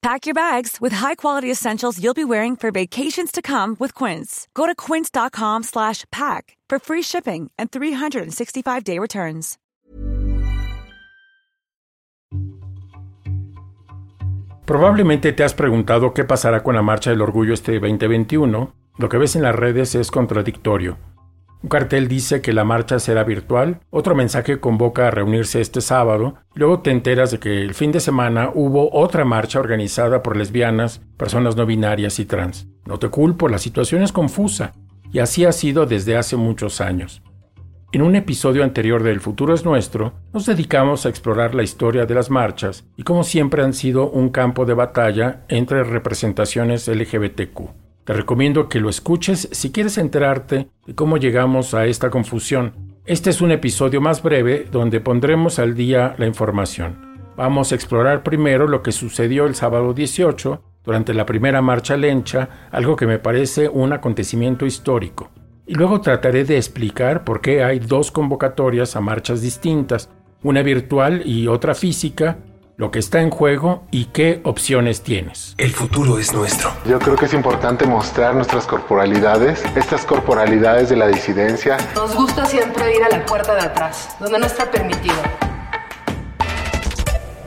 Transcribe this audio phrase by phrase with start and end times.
[0.00, 4.46] Pack your bags with high-quality essentials you'll be wearing for vacations to come with Quince.
[4.54, 9.58] Go to quince.com slash pack for free shipping and 365-day returns.
[14.64, 18.74] Probablemente te has preguntado qué pasará con la Marcha del Orgullo este 2021.
[18.98, 20.98] Lo que ves en las redes es contradictorio.
[21.60, 26.36] Un cartel dice que la marcha será virtual, otro mensaje convoca a reunirse este sábado,
[26.54, 31.00] luego te enteras de que el fin de semana hubo otra marcha organizada por lesbianas,
[31.16, 32.68] personas no binarias y trans.
[32.86, 34.72] No te culpo, la situación es confusa,
[35.12, 37.22] y así ha sido desde hace muchos años.
[37.90, 42.06] En un episodio anterior de El futuro es nuestro, nos dedicamos a explorar la historia
[42.06, 47.87] de las marchas y cómo siempre han sido un campo de batalla entre representaciones LGBTQ.
[48.08, 52.72] Te recomiendo que lo escuches si quieres enterarte de cómo llegamos a esta confusión.
[53.04, 57.18] Este es un episodio más breve donde pondremos al día la información.
[57.36, 62.48] Vamos a explorar primero lo que sucedió el sábado 18 durante la primera marcha lencha,
[62.70, 65.30] algo que me parece un acontecimiento histórico.
[65.66, 70.08] Y luego trataré de explicar por qué hay dos convocatorias a marchas distintas,
[70.42, 72.38] una virtual y otra física,
[72.78, 75.54] lo que está en juego y qué opciones tienes.
[75.58, 76.70] El futuro es nuestro.
[76.86, 81.76] Yo creo que es importante mostrar nuestras corporalidades, estas corporalidades de la disidencia.
[81.96, 85.16] Nos gusta siempre ir a la puerta de atrás, donde no está permitido.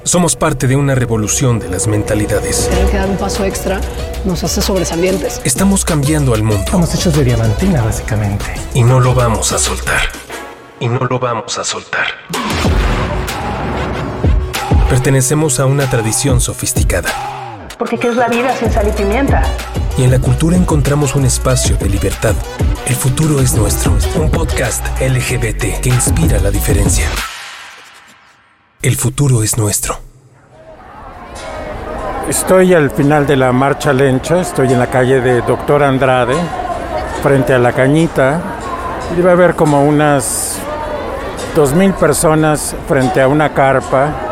[0.03, 2.68] Somos parte de una revolución de las mentalidades.
[2.68, 3.80] Tener que dar un paso extra
[4.25, 5.40] nos hace sobresalientes.
[5.46, 6.62] Estamos cambiando al mundo.
[6.66, 8.44] Estamos hechos de diamantina, básicamente.
[8.74, 10.02] Y no lo vamos a soltar.
[10.81, 12.08] Y no lo vamos a soltar.
[14.91, 17.07] Pertenecemos a una tradición sofisticada.
[17.78, 19.41] Porque ¿qué es la vida sin sal y pimienta?
[19.97, 22.34] Y en la cultura encontramos un espacio de libertad.
[22.85, 23.94] El futuro es nuestro.
[24.18, 27.07] Un podcast LGBT que inspira la diferencia.
[28.81, 29.97] El futuro es nuestro.
[32.28, 36.35] Estoy al final de la marcha lencha, estoy en la calle de Doctor Andrade,
[37.24, 38.41] frente a la cañita.
[39.18, 40.57] Y va a haber como unas
[41.56, 44.28] 2.000 personas frente a una carpa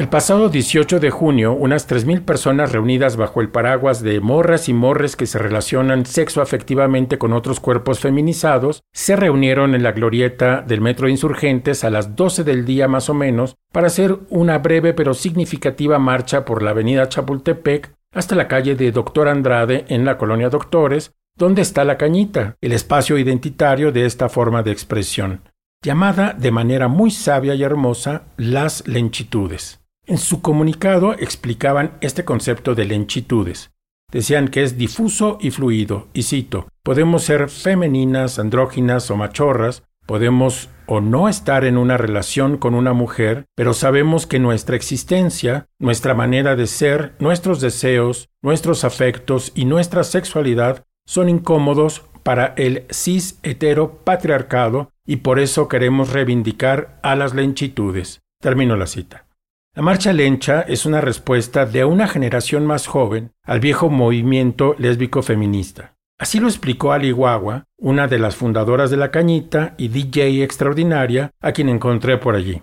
[0.00, 4.72] el pasado 18 de junio, unas 3.000 personas reunidas bajo el paraguas de morras y
[4.72, 10.80] morres que se relacionan sexoafectivamente con otros cuerpos feminizados se reunieron en la glorieta del
[10.80, 15.12] Metro Insurgentes a las 12 del día más o menos para hacer una breve pero
[15.12, 20.48] significativa marcha por la avenida Chapultepec hasta la calle de Doctor Andrade en la colonia
[20.48, 25.42] Doctores, donde está la cañita, el espacio identitario de esta forma de expresión,
[25.84, 29.79] llamada de manera muy sabia y hermosa las lenchitudes.
[30.10, 33.70] En su comunicado explicaban este concepto de lenchitudes.
[34.10, 40.68] Decían que es difuso y fluido, y cito, podemos ser femeninas, andróginas o machorras, podemos
[40.86, 46.12] o no estar en una relación con una mujer, pero sabemos que nuestra existencia, nuestra
[46.12, 53.38] manera de ser, nuestros deseos, nuestros afectos y nuestra sexualidad son incómodos para el cis
[53.44, 58.22] hetero patriarcado y por eso queremos reivindicar a las lenchitudes.
[58.40, 59.29] Termino la cita.
[59.72, 65.22] La marcha lencha es una respuesta de una generación más joven al viejo movimiento lésbico
[65.22, 65.94] feminista.
[66.18, 71.30] Así lo explicó Ali Guagua, una de las fundadoras de La Cañita y DJ extraordinaria,
[71.40, 72.62] a quien encontré por allí.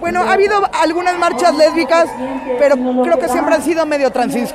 [0.00, 2.08] Bueno, ha habido algunas marchas lésbicas,
[2.58, 4.54] pero creo que siempre han sido medio trans,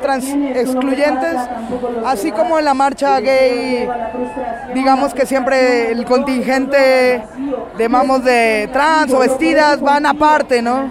[0.00, 0.24] trans
[0.54, 1.36] excluyentes,
[2.04, 3.88] así como en la marcha gay,
[4.74, 7.22] digamos que siempre el contingente
[7.76, 10.90] de mamos de trans o vestidas van aparte, ¿no?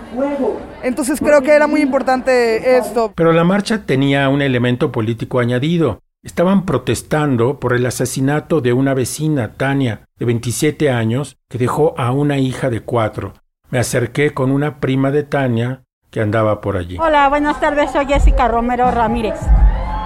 [0.83, 3.13] Entonces creo que era muy importante esto.
[3.15, 5.99] Pero la marcha tenía un elemento político añadido.
[6.21, 12.11] Estaban protestando por el asesinato de una vecina, Tania, de 27 años, que dejó a
[12.11, 13.33] una hija de cuatro.
[13.75, 16.97] Me acerqué con una prima de Tania que andaba por allí.
[16.97, 19.37] Hola, buenas tardes, soy Jessica Romero Ramírez.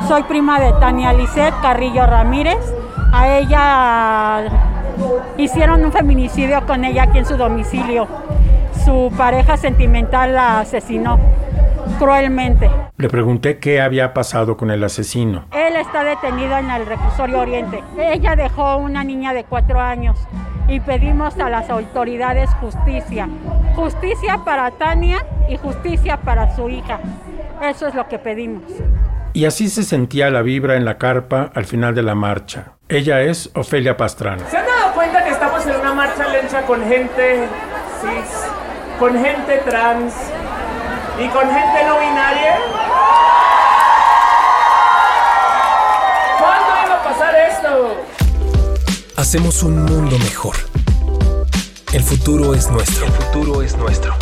[0.07, 2.57] Soy prima de Tania Lisset Carrillo Ramírez.
[3.13, 4.49] A ella
[5.37, 8.07] hicieron un feminicidio con ella aquí en su domicilio.
[8.83, 11.19] Su pareja sentimental la asesinó
[11.99, 12.71] cruelmente.
[12.97, 15.45] Le pregunté qué había pasado con el asesino.
[15.51, 17.83] Él está detenido en el reclusorio Oriente.
[17.99, 20.17] Ella dejó una niña de cuatro años
[20.69, 23.27] y pedimos a las autoridades justicia.
[23.75, 26.99] Justicia para Tania y justicia para su hija.
[27.61, 28.63] Eso es lo que pedimos.
[29.33, 32.73] Y así se sentía la vibra en la carpa al final de la marcha.
[32.87, 34.43] Ella es Ofelia Pastrana.
[34.49, 37.47] ¿Se han dado cuenta que estamos en una marcha lencha con gente
[38.01, 38.47] cis,
[38.99, 40.13] con gente trans,
[41.19, 42.57] ¿Y con gente no binaria?
[46.39, 48.05] ¿Cuándo iba a pasar esto?
[49.19, 50.55] Hacemos un mundo mejor.
[51.91, 53.05] El futuro es nuestro.
[53.05, 54.15] El futuro es nuestro.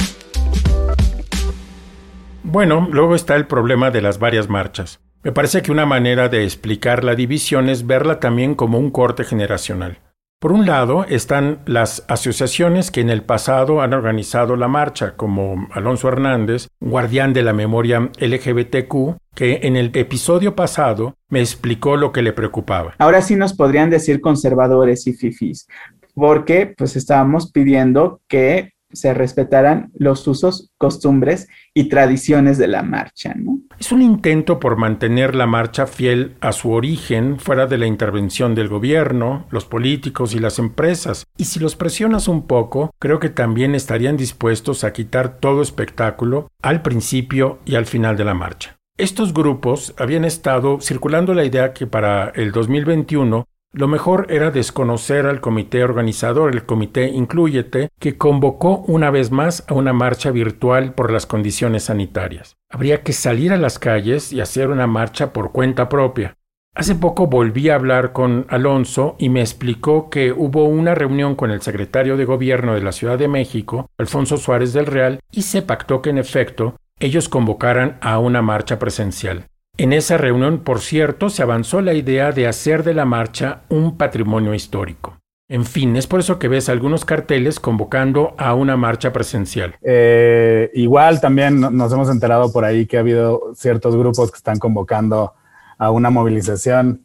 [2.42, 5.00] Bueno, luego está el problema de las varias marchas.
[5.22, 9.24] Me parece que una manera de explicar la división es verla también como un corte
[9.24, 10.00] generacional.
[10.40, 15.68] Por un lado están las asociaciones que en el pasado han organizado la marcha, como
[15.72, 22.12] Alonso Hernández, guardián de la memoria LGBTQ, que en el episodio pasado me explicó lo
[22.12, 22.94] que le preocupaba.
[23.00, 25.66] Ahora sí nos podrían decir conservadores y fifís,
[26.14, 33.34] porque pues estábamos pidiendo que se respetaran los usos, costumbres y tradiciones de la marcha.
[33.36, 33.60] ¿no?
[33.80, 38.56] Es un intento por mantener la marcha fiel a su origen, fuera de la intervención
[38.56, 41.26] del gobierno, los políticos y las empresas.
[41.38, 46.50] Y si los presionas un poco, creo que también estarían dispuestos a quitar todo espectáculo
[46.62, 48.78] al principio y al final de la marcha.
[48.98, 55.26] Estos grupos habían estado circulando la idea que para el 2021 lo mejor era desconocer
[55.26, 60.94] al comité organizador, el comité Incluyete, que convocó una vez más a una marcha virtual
[60.94, 62.56] por las condiciones sanitarias.
[62.72, 66.36] Habría que salir a las calles y hacer una marcha por cuenta propia.
[66.74, 71.52] Hace poco volví a hablar con Alonso y me explicó que hubo una reunión con
[71.52, 75.62] el secretario de Gobierno de la Ciudad de México, Alfonso Suárez del Real, y se
[75.62, 79.46] pactó que en efecto ellos convocaran a una marcha presencial.
[79.80, 83.96] En esa reunión, por cierto, se avanzó la idea de hacer de la marcha un
[83.96, 85.18] patrimonio histórico.
[85.50, 89.76] En fin, es por eso que ves algunos carteles convocando a una marcha presencial.
[89.84, 94.58] Eh, igual también nos hemos enterado por ahí que ha habido ciertos grupos que están
[94.58, 95.34] convocando
[95.78, 97.04] a una movilización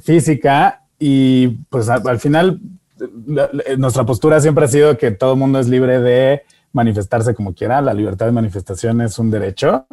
[0.00, 2.58] física y pues al final
[3.76, 6.42] nuestra postura siempre ha sido que todo el mundo es libre de
[6.72, 9.86] manifestarse como quiera, la libertad de manifestación es un derecho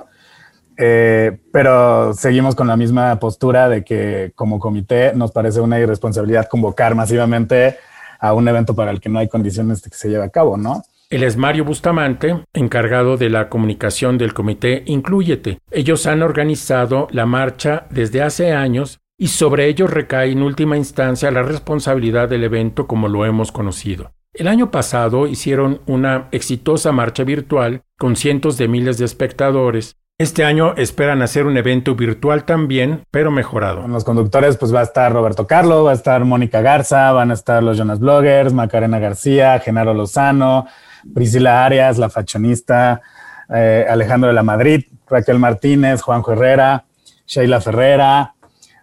[0.84, 6.48] eh, pero seguimos con la misma postura de que como comité nos parece una irresponsabilidad
[6.50, 7.78] convocar masivamente
[8.20, 10.58] a un evento para el que no hay condiciones de que se lleve a cabo,
[10.58, 10.82] ¿no?
[11.12, 15.60] Él es Mario Bustamante, encargado de la comunicación del comité Incluyete.
[15.70, 21.30] Ellos han organizado la marcha desde hace años y sobre ellos recae en última instancia
[21.30, 24.14] la responsabilidad del evento como lo hemos conocido.
[24.34, 30.46] El año pasado hicieron una exitosa marcha virtual con cientos de miles de espectadores este
[30.46, 33.84] año esperan hacer un evento virtual también, pero mejorado.
[33.84, 37.32] En los conductores pues va a estar Roberto Carlo, va a estar Mónica Garza, van
[37.32, 40.68] a estar los Jonas Bloggers, Macarena García, Genaro Lozano,
[41.14, 43.02] Priscila Arias, la fashionista,
[43.50, 46.86] eh, Alejandro de la Madrid, Raquel Martínez, Juanjo Herrera,
[47.26, 48.36] Sheila Ferrera,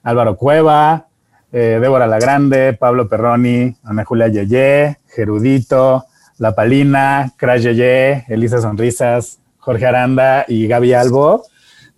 [0.02, 1.06] Álvaro Cueva,
[1.52, 6.04] eh, Débora Lagrande, Pablo Perroni, Ana Julia Yeye, Gerudito,
[6.38, 11.42] La Palina, Crash Yeye, Elisa Sonrisas, Jorge Aranda y Gaby Albo,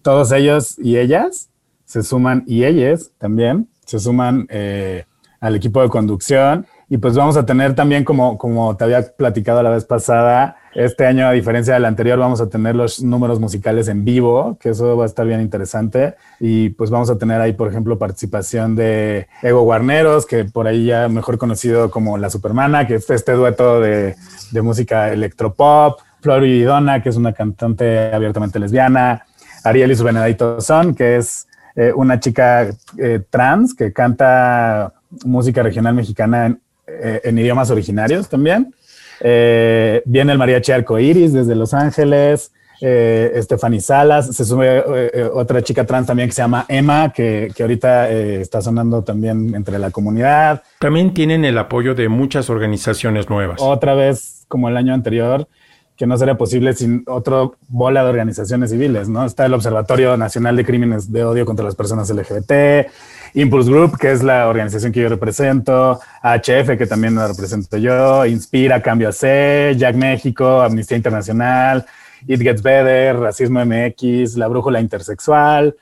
[0.03, 1.50] todos ellos y ellas
[1.85, 5.05] se suman, y ellas también, se suman eh,
[5.39, 6.67] al equipo de conducción.
[6.89, 11.07] Y pues vamos a tener también, como, como te había platicado la vez pasada, este
[11.07, 14.97] año, a diferencia del anterior, vamos a tener los números musicales en vivo, que eso
[14.97, 16.17] va a estar bien interesante.
[16.41, 20.87] Y pues vamos a tener ahí, por ejemplo, participación de Ego Guarneros, que por ahí
[20.87, 24.17] ya mejor conocido como La Supermana, que es este dueto de,
[24.50, 26.00] de música electropop.
[26.21, 29.25] Flor Donna, que es una cantante abiertamente lesbiana,
[29.65, 31.47] Ariel y su Benedito Son, que es
[31.77, 34.93] eh, una chica eh, trans que canta
[35.25, 38.75] música regional mexicana en, eh, idiomas originarios también.
[39.23, 42.53] Viene el mariachi Arco Iris desde Los Ángeles.
[42.83, 44.83] Stephanie Salas, se sube
[45.35, 49.79] otra chica trans también que se llama Emma, que, que ahorita está sonando también entre
[49.79, 50.62] la comunidad.
[50.79, 53.61] También tienen el apoyo de muchas organizaciones nuevas.
[53.61, 55.47] Otra vez, como el año anterior,
[56.00, 59.26] que no sería posible sin otro bola de organizaciones civiles, ¿no?
[59.26, 62.90] Está el Observatorio Nacional de Crímenes de Odio contra las Personas LGBT,
[63.35, 68.25] Impulse Group, que es la organización que yo represento, HF, que también la represento yo,
[68.25, 71.85] Inspira, Cambio AC, Jack México, Amnistía Internacional,
[72.26, 75.76] It Gets Better, Racismo MX, La Brújula Intersexual,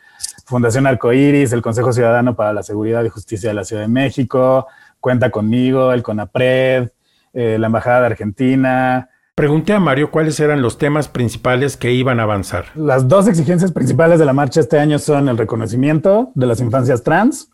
[0.47, 4.67] Fundación Arcoiris, el Consejo Ciudadano para la Seguridad y Justicia de la Ciudad de México,
[4.99, 6.89] Cuenta conmigo, el CONAPRED,
[7.35, 9.09] eh, la Embajada de Argentina.
[9.39, 12.65] Pregunté a Mario cuáles eran los temas principales que iban a avanzar.
[12.75, 17.05] Las dos exigencias principales de la marcha este año son el reconocimiento de las infancias
[17.05, 17.49] trans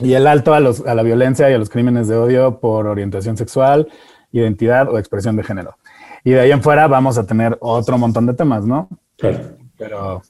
[0.00, 2.88] y el alto a, los, a la violencia y a los crímenes de odio por
[2.88, 3.86] orientación sexual,
[4.32, 5.76] identidad o expresión de género.
[6.24, 8.88] Y de ahí en fuera vamos a tener otro montón de temas, ¿no?
[9.16, 9.56] Claro.
[9.78, 10.22] Pero,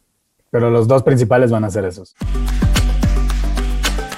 [0.50, 2.14] pero los dos principales van a ser esos.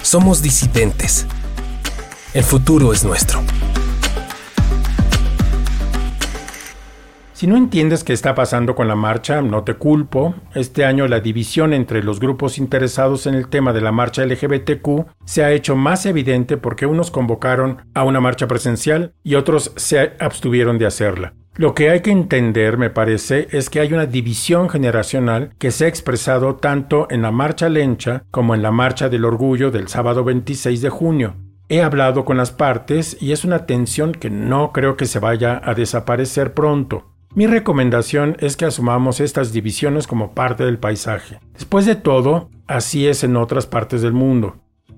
[0.03, 1.25] Somos disidentes.
[2.35, 3.43] El futuro es nuestro.
[7.37, 10.35] Si no entiendes qué está pasando con la marcha, no te culpo.
[10.55, 15.05] Este año la división entre los grupos interesados en el tema de la marcha LGBTQ
[15.27, 20.15] se ha hecho más evidente porque unos convocaron a una marcha presencial y otros se
[20.19, 21.35] abstuvieron de hacerla.
[21.57, 25.85] Lo que hay que entender, me parece, es que hay una división generacional que se
[25.85, 30.25] ha expresado tanto en la marcha lencha como en la marcha del orgullo del sábado
[30.25, 31.35] 26 de junio.
[31.69, 35.61] He hablado con las partes y es una tensión que no creo que se vaya
[35.63, 37.13] a desaparecer pronto.
[37.37, 41.39] Mi recomendación es que asumamos estas divisiones como parte del paisaje.
[41.53, 44.57] Después de todo, así es en otras partes del mundo.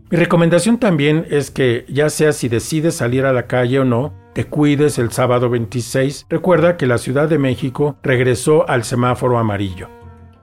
[0.09, 4.15] Mi recomendación también es que, ya sea si decides salir a la calle o no,
[4.35, 6.27] te cuides el sábado 26.
[6.31, 9.89] Recuerda que la Ciudad de México regresó al semáforo amarillo.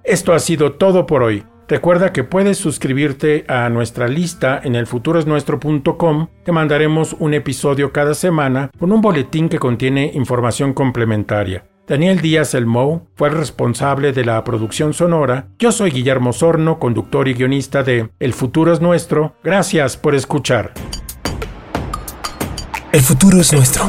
[0.04, 1.46] Esto ha sido todo por hoy.
[1.70, 6.28] Recuerda que puedes suscribirte a nuestra lista en elfuturosnuestro.com.
[6.44, 11.64] Te mandaremos un episodio cada semana con un boletín que contiene información complementaria.
[11.88, 15.50] Daniel Díaz El Mou fue el responsable de la producción sonora.
[15.60, 19.36] Yo soy Guillermo Sorno, conductor y guionista de El futuro es nuestro.
[19.44, 20.74] Gracias por escuchar.
[22.92, 23.86] El futuro es nuestro,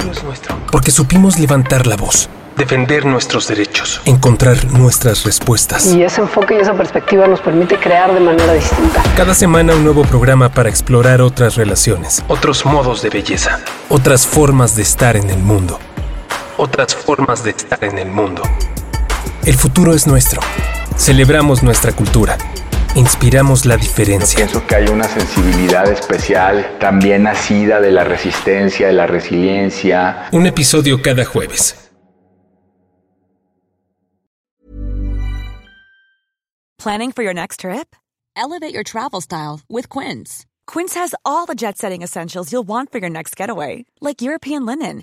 [0.70, 5.86] porque supimos levantar la voz, defender nuestros derechos, encontrar nuestras respuestas.
[5.94, 9.02] Y ese enfoque y esa perspectiva nos permite crear de manera distinta.
[9.16, 14.76] Cada semana un nuevo programa para explorar otras relaciones, otros modos de belleza, otras formas
[14.76, 15.78] de estar en el mundo
[16.58, 18.42] otras formas de estar en el mundo.
[19.44, 20.40] El futuro es nuestro.
[20.96, 22.36] Celebramos nuestra cultura.
[22.94, 24.40] Inspiramos la diferencia.
[24.40, 30.28] Yo pienso que hay una sensibilidad especial, también nacida de la resistencia, de la resiliencia.
[30.32, 31.76] Un episodio cada jueves.
[36.78, 37.94] Planning for your next trip?
[38.36, 40.46] Elevate your travel style with Quince.
[40.66, 44.64] Quince has all the jet setting essentials you'll want for your next getaway, like European
[44.64, 45.02] linen